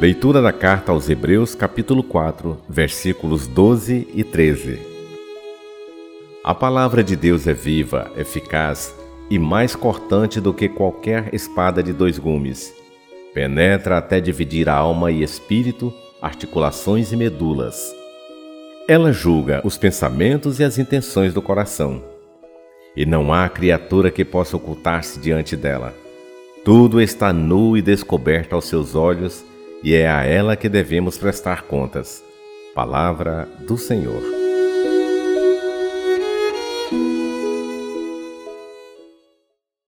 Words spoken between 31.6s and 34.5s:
contas. Palavra do Senhor.